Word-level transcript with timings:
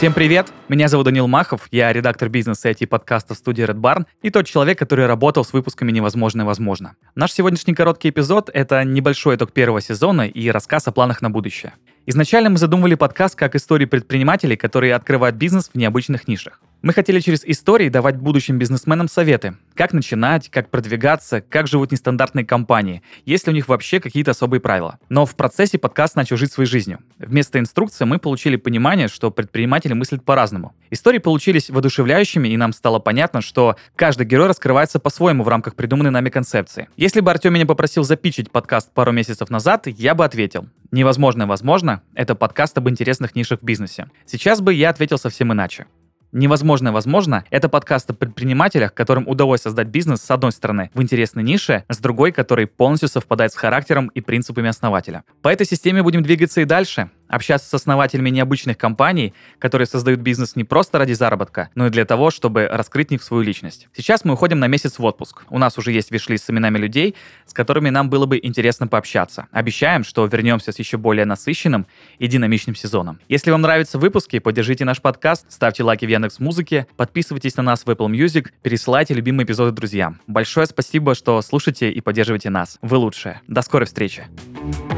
Всем 0.00 0.14
привет! 0.14 0.50
Меня 0.70 0.88
зовут 0.88 1.04
Данил 1.04 1.28
Махов, 1.28 1.68
я 1.70 1.92
редактор 1.92 2.30
бизнеса 2.30 2.70
IT 2.70 2.86
подкаста 2.86 3.34
студии 3.34 3.66
Red 3.66 3.82
Barn 3.82 4.06
и 4.22 4.30
тот 4.30 4.46
человек, 4.46 4.78
который 4.78 5.04
работал 5.04 5.44
с 5.44 5.52
выпусками 5.52 5.92
«Невозможно 5.92 6.46
возможно». 6.46 6.96
Наш 7.14 7.34
сегодняшний 7.34 7.74
короткий 7.74 8.08
эпизод— 8.08 8.48
это 8.54 8.82
небольшой 8.82 9.36
итог 9.36 9.52
первого 9.52 9.82
сезона 9.82 10.22
и 10.22 10.48
рассказ 10.48 10.88
о 10.88 10.92
планах 10.92 11.20
на 11.20 11.28
будущее. 11.28 11.74
Изначально 12.06 12.48
мы 12.48 12.56
задумывали 12.56 12.94
подкаст 12.94 13.34
как 13.34 13.54
истории 13.54 13.84
предпринимателей, 13.84 14.56
которые 14.56 14.94
открывают 14.94 15.36
бизнес 15.36 15.68
в 15.68 15.76
необычных 15.76 16.26
нишах. 16.26 16.62
Мы 16.82 16.94
хотели 16.94 17.20
через 17.20 17.44
истории 17.44 17.90
давать 17.90 18.16
будущим 18.16 18.58
бизнесменам 18.58 19.06
советы, 19.06 19.54
как 19.74 19.92
начинать, 19.92 20.48
как 20.48 20.70
продвигаться, 20.70 21.42
как 21.42 21.66
живут 21.66 21.92
нестандартные 21.92 22.46
компании, 22.46 23.02
есть 23.26 23.46
ли 23.46 23.52
у 23.52 23.54
них 23.54 23.68
вообще 23.68 24.00
какие-то 24.00 24.30
особые 24.30 24.62
правила. 24.62 24.98
Но 25.10 25.26
в 25.26 25.36
процессе 25.36 25.78
подкаст 25.78 26.16
начал 26.16 26.38
жить 26.38 26.52
своей 26.52 26.70
жизнью. 26.70 27.00
Вместо 27.18 27.58
инструкции 27.58 28.06
мы 28.06 28.18
получили 28.18 28.56
понимание, 28.56 29.08
что 29.08 29.30
предприниматели 29.30 29.92
мыслят 29.92 30.24
по-разному. 30.24 30.74
Истории 30.88 31.18
получились 31.18 31.68
воодушевляющими, 31.68 32.48
и 32.48 32.56
нам 32.56 32.72
стало 32.72 32.98
понятно, 32.98 33.42
что 33.42 33.76
каждый 33.94 34.26
герой 34.26 34.48
раскрывается 34.48 34.98
по-своему 34.98 35.44
в 35.44 35.48
рамках 35.48 35.74
придуманной 35.74 36.10
нами 36.10 36.30
концепции. 36.30 36.88
Если 36.96 37.20
бы 37.20 37.30
Артем 37.30 37.52
меня 37.52 37.66
попросил 37.66 38.04
запичить 38.04 38.50
подкаст 38.50 38.90
пару 38.94 39.12
месяцев 39.12 39.50
назад, 39.50 39.86
я 39.86 40.14
бы 40.14 40.24
ответил. 40.24 40.66
Невозможно, 40.92 41.46
возможно, 41.46 42.00
это 42.14 42.34
подкаст 42.34 42.78
об 42.78 42.88
интересных 42.88 43.34
нишах 43.34 43.60
в 43.60 43.64
бизнесе. 43.64 44.08
Сейчас 44.24 44.62
бы 44.62 44.72
я 44.72 44.88
ответил 44.88 45.18
совсем 45.18 45.52
иначе. 45.52 45.84
Невозможно, 46.32 46.92
возможно, 46.92 47.44
это 47.50 47.68
подкаст 47.68 48.10
о 48.10 48.14
предпринимателях, 48.14 48.94
которым 48.94 49.26
удалось 49.26 49.62
создать 49.62 49.88
бизнес, 49.88 50.20
с 50.20 50.30
одной 50.30 50.52
стороны, 50.52 50.90
в 50.94 51.02
интересной 51.02 51.42
нише, 51.42 51.84
с 51.88 51.98
другой, 51.98 52.30
который 52.30 52.68
полностью 52.68 53.08
совпадает 53.08 53.52
с 53.52 53.56
характером 53.56 54.08
и 54.14 54.20
принципами 54.20 54.68
основателя. 54.68 55.24
По 55.42 55.48
этой 55.48 55.66
системе 55.66 56.04
будем 56.04 56.22
двигаться 56.22 56.60
и 56.60 56.64
дальше 56.64 57.10
общаться 57.30 57.68
с 57.68 57.74
основателями 57.74 58.30
необычных 58.30 58.76
компаний, 58.76 59.32
которые 59.58 59.86
создают 59.86 60.20
бизнес 60.20 60.56
не 60.56 60.64
просто 60.64 60.98
ради 60.98 61.12
заработка, 61.12 61.70
но 61.74 61.86
и 61.86 61.90
для 61.90 62.04
того, 62.04 62.30
чтобы 62.30 62.66
раскрыть 62.66 63.08
в 63.08 63.10
них 63.12 63.22
свою 63.22 63.42
личность. 63.42 63.88
Сейчас 63.96 64.24
мы 64.24 64.34
уходим 64.34 64.58
на 64.58 64.66
месяц 64.66 64.98
в 64.98 65.04
отпуск. 65.04 65.44
У 65.48 65.58
нас 65.58 65.78
уже 65.78 65.92
есть 65.92 66.10
виш 66.10 66.26
с 66.26 66.50
именами 66.50 66.78
людей, 66.78 67.16
с 67.46 67.52
которыми 67.52 67.90
нам 67.90 68.10
было 68.10 68.26
бы 68.26 68.38
интересно 68.40 68.86
пообщаться. 68.86 69.46
Обещаем, 69.52 70.04
что 70.04 70.26
вернемся 70.26 70.70
с 70.72 70.78
еще 70.78 70.96
более 70.96 71.24
насыщенным 71.24 71.86
и 72.18 72.26
динамичным 72.26 72.76
сезоном. 72.76 73.18
Если 73.28 73.50
вам 73.50 73.62
нравятся 73.62 73.98
выпуски, 73.98 74.38
поддержите 74.38 74.84
наш 74.84 75.00
подкаст, 75.00 75.46
ставьте 75.48 75.82
лайки 75.82 76.04
в 76.04 76.08
Яндекс 76.08 76.38
Музыке, 76.40 76.86
подписывайтесь 76.96 77.56
на 77.56 77.62
нас 77.62 77.84
в 77.84 77.88
Apple 77.88 78.10
Music, 78.10 78.48
пересылайте 78.62 79.14
любимые 79.14 79.44
эпизоды 79.44 79.72
друзьям. 79.72 80.20
Большое 80.26 80.66
спасибо, 80.66 81.14
что 81.14 81.40
слушаете 81.42 81.90
и 81.90 82.00
поддерживаете 82.00 82.50
нас. 82.50 82.78
Вы 82.82 82.98
лучшие. 82.98 83.40
До 83.48 83.62
скорой 83.62 83.86
встречи. 83.86 84.26
thank 84.60 84.74
you 84.74 84.89